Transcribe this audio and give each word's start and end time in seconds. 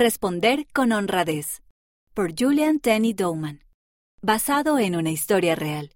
Responder 0.00 0.68
con 0.72 0.92
honradez. 0.92 1.60
Por 2.14 2.32
Julian 2.38 2.78
Tenney 2.78 3.14
Dowman. 3.14 3.64
Basado 4.22 4.78
en 4.78 4.94
una 4.94 5.10
historia 5.10 5.56
real. 5.56 5.90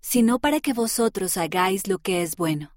Sino 0.00 0.38
para 0.38 0.60
que 0.60 0.72
vosotros 0.72 1.36
hagáis 1.36 1.88
lo 1.88 1.98
que 1.98 2.22
es 2.22 2.36
bueno. 2.36 2.70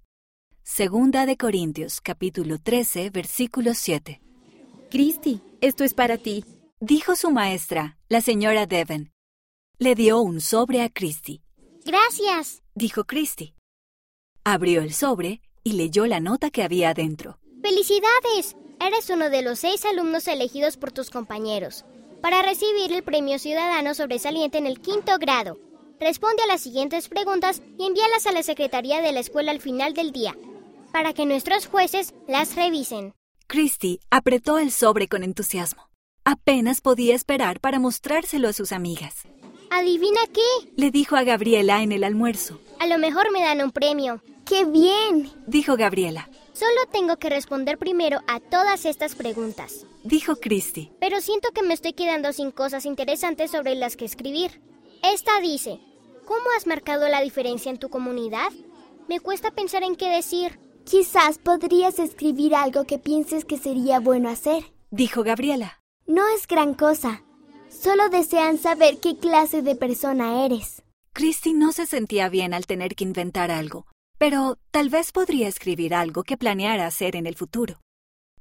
Segunda 0.63 1.27
de 1.27 1.37
Corintios, 1.37 2.01
capítulo 2.01 2.57
13, 2.57 3.11
versículo 3.11 3.75
7. 3.75 4.19
Christy, 4.89 5.43
esto 5.61 5.83
es 5.83 5.93
para 5.93 6.17
ti. 6.17 6.43
Dijo 6.79 7.15
su 7.15 7.29
maestra, 7.29 7.99
la 8.09 8.21
señora 8.21 8.65
Devon. 8.65 9.11
Le 9.77 9.93
dio 9.93 10.21
un 10.21 10.41
sobre 10.41 10.81
a 10.81 10.89
Christy. 10.89 11.43
Gracias, 11.85 12.63
dijo 12.73 13.03
Christy. 13.03 13.53
Abrió 14.43 14.81
el 14.81 14.91
sobre 14.91 15.43
y 15.63 15.73
leyó 15.73 16.07
la 16.07 16.19
nota 16.19 16.49
que 16.49 16.63
había 16.63 16.89
adentro. 16.89 17.37
¡Felicidades! 17.61 18.55
Eres 18.79 19.09
uno 19.09 19.29
de 19.29 19.41
los 19.41 19.59
seis 19.59 19.85
alumnos 19.85 20.27
elegidos 20.27 20.77
por 20.77 20.91
tus 20.91 21.09
compañeros 21.09 21.85
para 22.21 22.41
recibir 22.41 22.91
el 22.91 23.03
Premio 23.03 23.37
Ciudadano 23.37 23.93
Sobresaliente 23.93 24.57
en 24.57 24.65
el 24.65 24.79
quinto 24.79 25.17
grado. 25.19 25.59
Responde 25.99 26.41
a 26.43 26.47
las 26.47 26.61
siguientes 26.61 27.07
preguntas 27.07 27.61
y 27.77 27.85
envíalas 27.85 28.25
a 28.25 28.31
la 28.31 28.43
Secretaría 28.43 29.01
de 29.01 29.11
la 29.11 29.19
Escuela 29.19 29.51
al 29.51 29.61
final 29.61 29.93
del 29.93 30.11
día, 30.11 30.35
para 30.91 31.13
que 31.13 31.25
nuestros 31.25 31.67
jueces 31.67 32.13
las 32.27 32.55
revisen. 32.55 33.13
Christy 33.47 33.99
apretó 34.09 34.57
el 34.57 34.71
sobre 34.71 35.07
con 35.07 35.23
entusiasmo. 35.23 35.89
Apenas 36.23 36.81
podía 36.81 37.13
esperar 37.13 37.59
para 37.59 37.79
mostrárselo 37.79 38.49
a 38.49 38.53
sus 38.53 38.71
amigas. 38.71 39.21
¿Adivina 39.69 40.21
qué? 40.33 40.71
Le 40.75 40.89
dijo 40.89 41.15
a 41.15 41.23
Gabriela 41.23 41.83
en 41.83 41.91
el 41.91 42.03
almuerzo. 42.03 42.59
A 42.79 42.87
lo 42.87 42.97
mejor 42.97 43.31
me 43.31 43.41
dan 43.41 43.61
un 43.61 43.71
premio. 43.71 44.21
¡Qué 44.45 44.65
bien! 44.65 45.31
Dijo 45.45 45.75
Gabriela. 45.75 46.29
Solo 46.55 46.85
tengo 46.89 47.17
que 47.17 47.29
responder 47.29 47.77
primero 47.77 48.21
a 48.27 48.39
todas 48.39 48.85
estas 48.85 49.13
preguntas. 49.13 49.85
Dijo 50.05 50.37
Christy. 50.37 50.89
Pero 51.01 51.19
siento 51.19 51.49
que 51.51 51.63
me 51.63 51.73
estoy 51.73 51.91
quedando 51.91 52.31
sin 52.31 52.51
cosas 52.51 52.85
interesantes 52.85 53.51
sobre 53.51 53.75
las 53.75 53.97
que 53.97 54.05
escribir. 54.05 54.61
Esta 55.03 55.41
dice, 55.41 55.81
¿cómo 56.23 56.45
has 56.55 56.65
marcado 56.65 57.09
la 57.09 57.19
diferencia 57.19 57.69
en 57.69 57.77
tu 57.77 57.89
comunidad? 57.89 58.53
Me 59.09 59.19
cuesta 59.19 59.51
pensar 59.51 59.83
en 59.83 59.97
qué 59.97 60.07
decir. 60.07 60.57
Quizás 60.85 61.39
podrías 61.39 61.99
escribir 61.99 62.55
algo 62.55 62.85
que 62.85 62.99
pienses 62.99 63.43
que 63.43 63.57
sería 63.57 63.99
bueno 63.99 64.29
hacer. 64.29 64.63
Dijo 64.91 65.23
Gabriela. 65.23 65.81
No 66.07 66.25
es 66.29 66.47
gran 66.47 66.73
cosa. 66.73 67.23
Solo 67.67 68.07
desean 68.07 68.59
saber 68.59 68.99
qué 68.99 69.17
clase 69.17 69.61
de 69.61 69.75
persona 69.75 70.45
eres. 70.45 70.83
Christy 71.11 71.53
no 71.53 71.73
se 71.73 71.85
sentía 71.85 72.29
bien 72.29 72.53
al 72.53 72.65
tener 72.65 72.95
que 72.95 73.03
inventar 73.03 73.51
algo, 73.51 73.87
pero 74.17 74.57
tal 74.71 74.89
vez 74.89 75.11
podría 75.11 75.47
escribir 75.47 75.93
algo 75.93 76.23
que 76.23 76.37
planeara 76.37 76.87
hacer 76.87 77.15
en 77.15 77.27
el 77.27 77.35
futuro. 77.35 77.81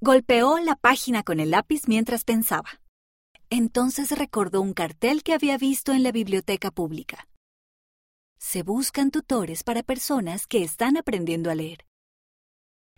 Golpeó 0.00 0.58
la 0.58 0.76
página 0.76 1.22
con 1.22 1.40
el 1.40 1.50
lápiz 1.50 1.88
mientras 1.88 2.24
pensaba. 2.24 2.80
Entonces 3.50 4.10
recordó 4.10 4.60
un 4.60 4.72
cartel 4.72 5.22
que 5.22 5.32
había 5.32 5.58
visto 5.58 5.92
en 5.92 6.02
la 6.02 6.12
biblioteca 6.12 6.70
pública. 6.70 7.28
Se 8.38 8.62
buscan 8.62 9.10
tutores 9.10 9.62
para 9.62 9.82
personas 9.82 10.46
que 10.46 10.62
están 10.62 10.96
aprendiendo 10.96 11.50
a 11.50 11.54
leer. 11.54 11.86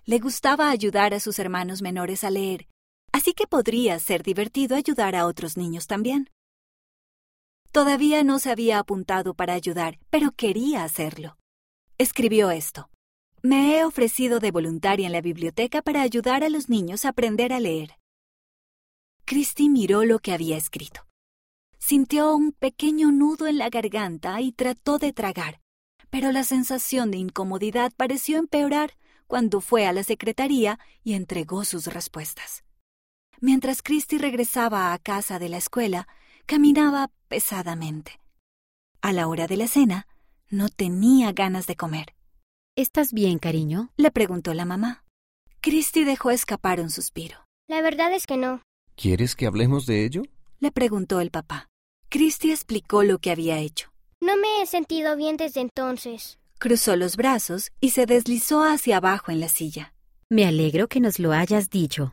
Le 0.04 0.18
gustaba 0.18 0.70
ayudar 0.70 1.14
a 1.14 1.20
sus 1.20 1.38
hermanos 1.38 1.82
menores 1.82 2.24
a 2.24 2.30
leer, 2.30 2.68
así 3.12 3.32
que 3.32 3.46
podría 3.46 3.98
ser 3.98 4.22
divertido 4.22 4.76
ayudar 4.76 5.14
a 5.16 5.26
otros 5.26 5.56
niños 5.56 5.86
también. 5.86 6.30
Todavía 7.72 8.24
no 8.24 8.38
se 8.38 8.50
había 8.50 8.78
apuntado 8.78 9.34
para 9.34 9.54
ayudar, 9.54 9.98
pero 10.10 10.32
quería 10.32 10.84
hacerlo. 10.84 11.36
Escribió 11.98 12.50
esto. 12.50 12.90
Me 13.42 13.78
he 13.78 13.84
ofrecido 13.84 14.38
de 14.38 14.50
voluntaria 14.50 15.06
en 15.06 15.12
la 15.12 15.22
biblioteca 15.22 15.80
para 15.80 16.02
ayudar 16.02 16.44
a 16.44 16.50
los 16.50 16.68
niños 16.68 17.06
a 17.06 17.08
aprender 17.08 17.54
a 17.54 17.60
leer. 17.60 17.96
Christy 19.24 19.70
miró 19.70 20.04
lo 20.04 20.18
que 20.18 20.32
había 20.32 20.58
escrito. 20.58 21.06
Sintió 21.78 22.34
un 22.34 22.52
pequeño 22.52 23.12
nudo 23.12 23.46
en 23.46 23.56
la 23.56 23.70
garganta 23.70 24.42
y 24.42 24.52
trató 24.52 24.98
de 24.98 25.14
tragar, 25.14 25.60
pero 26.10 26.32
la 26.32 26.44
sensación 26.44 27.10
de 27.10 27.16
incomodidad 27.16 27.92
pareció 27.96 28.38
empeorar 28.38 28.98
cuando 29.26 29.62
fue 29.62 29.86
a 29.86 29.92
la 29.94 30.02
secretaría 30.02 30.78
y 31.02 31.14
entregó 31.14 31.64
sus 31.64 31.86
respuestas. 31.86 32.62
Mientras 33.40 33.80
Christy 33.80 34.18
regresaba 34.18 34.92
a 34.92 34.98
casa 34.98 35.38
de 35.38 35.48
la 35.48 35.56
escuela, 35.56 36.08
caminaba 36.44 37.10
pesadamente. 37.28 38.20
A 39.00 39.14
la 39.14 39.28
hora 39.28 39.46
de 39.46 39.56
la 39.56 39.66
cena, 39.66 40.06
no 40.48 40.68
tenía 40.68 41.32
ganas 41.32 41.66
de 41.66 41.76
comer. 41.76 42.14
¿Estás 42.76 43.12
bien, 43.12 43.38
cariño? 43.38 43.90
Le 43.96 44.10
preguntó 44.10 44.54
la 44.54 44.64
mamá. 44.64 45.04
Christy 45.60 46.04
dejó 46.04 46.30
escapar 46.30 46.80
un 46.80 46.90
suspiro. 46.90 47.38
La 47.68 47.80
verdad 47.80 48.12
es 48.12 48.26
que 48.26 48.36
no. 48.36 48.62
¿Quieres 48.94 49.34
que 49.34 49.46
hablemos 49.46 49.86
de 49.86 50.04
ello? 50.04 50.22
Le 50.60 50.70
preguntó 50.70 51.20
el 51.20 51.30
papá. 51.30 51.68
Christy 52.08 52.52
explicó 52.52 53.02
lo 53.02 53.18
que 53.18 53.30
había 53.30 53.58
hecho. 53.58 53.90
No 54.20 54.36
me 54.36 54.62
he 54.62 54.66
sentido 54.66 55.16
bien 55.16 55.36
desde 55.36 55.60
entonces. 55.60 56.38
Cruzó 56.58 56.96
los 56.96 57.16
brazos 57.16 57.72
y 57.80 57.90
se 57.90 58.06
deslizó 58.06 58.62
hacia 58.62 58.98
abajo 58.98 59.32
en 59.32 59.40
la 59.40 59.48
silla. 59.48 59.92
Me 60.30 60.46
alegro 60.46 60.88
que 60.88 61.00
nos 61.00 61.18
lo 61.18 61.32
hayas 61.32 61.70
dicho. 61.70 62.12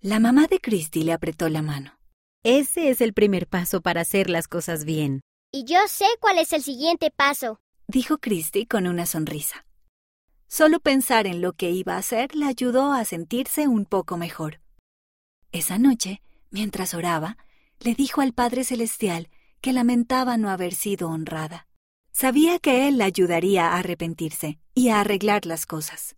La 0.00 0.20
mamá 0.20 0.46
de 0.46 0.58
Christy 0.60 1.02
le 1.02 1.12
apretó 1.12 1.48
la 1.48 1.62
mano. 1.62 1.96
Ese 2.42 2.90
es 2.90 3.00
el 3.00 3.14
primer 3.14 3.46
paso 3.46 3.80
para 3.80 4.00
hacer 4.00 4.30
las 4.30 4.48
cosas 4.48 4.84
bien. 4.84 5.20
Y 5.52 5.64
yo 5.64 5.78
sé 5.88 6.06
cuál 6.20 6.38
es 6.38 6.52
el 6.52 6.62
siguiente 6.62 7.10
paso 7.10 7.58
dijo 7.86 8.18
Christy 8.18 8.66
con 8.66 8.86
una 8.86 9.06
sonrisa. 9.06 9.66
Solo 10.48 10.80
pensar 10.80 11.26
en 11.26 11.40
lo 11.40 11.52
que 11.52 11.70
iba 11.70 11.94
a 11.94 11.98
hacer 11.98 12.34
le 12.34 12.46
ayudó 12.46 12.92
a 12.92 13.04
sentirse 13.04 13.68
un 13.68 13.84
poco 13.84 14.16
mejor. 14.16 14.60
Esa 15.52 15.78
noche, 15.78 16.22
mientras 16.50 16.94
oraba, 16.94 17.36
le 17.80 17.94
dijo 17.94 18.20
al 18.20 18.32
Padre 18.32 18.64
Celestial 18.64 19.28
que 19.60 19.72
lamentaba 19.72 20.36
no 20.36 20.50
haber 20.50 20.74
sido 20.74 21.08
honrada. 21.08 21.66
Sabía 22.12 22.58
que 22.58 22.86
Él 22.86 22.98
la 22.98 23.06
ayudaría 23.06 23.68
a 23.68 23.78
arrepentirse 23.78 24.58
y 24.74 24.88
a 24.88 25.00
arreglar 25.00 25.46
las 25.46 25.66
cosas. 25.66 26.16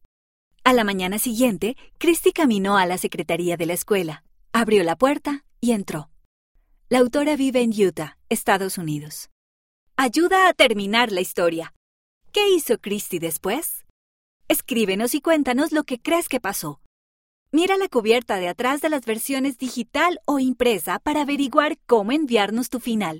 A 0.65 0.73
la 0.73 0.85
mañana 0.85 1.19
siguiente, 1.19 1.77
Christy 1.99 2.33
caminó 2.33 2.77
a 2.77 2.87
la 2.87 2.99
secretaría 2.99 3.57
de 3.57 3.67
la 3.67 3.75
escuela, 3.75 4.25
abrió 4.53 4.83
la 4.83 4.97
puerta 4.97 5.45
y 5.61 5.73
entró. 5.73 6.11
La 6.89 6.99
autora 6.99 7.37
vive 7.37 7.63
en 7.63 7.71
Utah, 7.71 8.19
Estados 8.29 8.79
Unidos 8.79 9.31
ayuda 9.99 10.49
a 10.49 10.53
terminar 10.53 11.11
la 11.11 11.23
historia. 11.23 11.73
¿Qué 12.31 12.51
hizo 12.51 12.79
Christie 12.79 13.19
después? 13.19 13.87
Escríbenos 14.47 15.15
y 15.15 15.23
cuéntanos 15.23 15.73
lo 15.73 15.85
que 15.85 15.99
crees 15.99 16.29
que 16.29 16.39
pasó. 16.39 16.81
Mira 17.51 17.79
la 17.79 17.89
cubierta 17.89 18.37
de 18.37 18.49
atrás 18.49 18.83
de 18.83 18.91
las 18.91 19.07
versiones 19.07 19.57
digital 19.57 20.21
o 20.27 20.39
impresa 20.39 20.99
para 20.99 21.23
averiguar 21.23 21.79
cómo 21.87 22.13
enviarnos 22.13 22.69
tu 22.69 22.79
final. 22.79 23.15